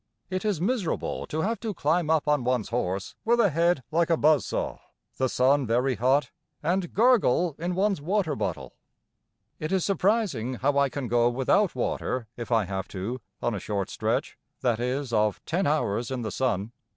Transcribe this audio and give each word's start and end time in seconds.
It 0.31 0.43
is 0.45 0.59
miserable 0.59 1.27
to 1.27 1.41
have 1.41 1.59
to 1.59 1.75
climb 1.75 2.09
up 2.09 2.27
on 2.27 2.43
one's 2.43 2.69
horse 2.69 3.13
with 3.23 3.39
a 3.39 3.51
head 3.51 3.83
like 3.91 4.09
a 4.09 4.17
buzz 4.17 4.47
saw, 4.47 4.79
the 5.17 5.29
sun 5.29 5.67
very 5.67 5.93
hot, 5.93 6.31
and 6.63 6.91
"gargle" 6.91 7.53
in 7.59 7.75
one's 7.75 8.01
water 8.01 8.35
bottle. 8.35 8.73
It 9.59 9.71
is 9.71 9.85
surprising 9.85 10.55
how 10.55 10.75
I 10.75 10.89
can 10.89 11.07
go 11.07 11.29
without 11.29 11.75
water 11.75 12.25
if 12.35 12.51
I 12.51 12.65
have 12.65 12.87
to 12.87 13.21
on 13.43 13.53
a 13.53 13.59
short 13.59 13.91
stretch, 13.91 14.39
that 14.61 14.79
is, 14.79 15.13
of 15.13 15.39
ten 15.45 15.67
hours 15.67 16.09
in 16.09 16.23
the 16.23 16.31
sun. 16.31 16.71